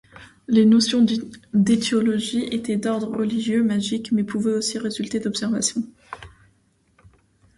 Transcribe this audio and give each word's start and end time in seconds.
Les 0.47 0.65
notions 0.65 1.05
d'étiologies 1.53 2.41
étaient 2.45 2.75
d'ordres 2.77 3.15
religieux, 3.15 3.63
magique, 3.63 4.11
mais 4.11 4.23
pouvaient 4.23 4.55
aussi 4.55 4.79
résulter 4.79 5.19
d'observations. 5.19 5.83